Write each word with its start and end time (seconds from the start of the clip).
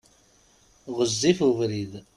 Ɣezzif 0.97 1.39
ubrid. 1.47 1.93